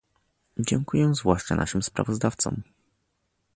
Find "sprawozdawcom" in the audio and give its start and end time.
1.83-2.61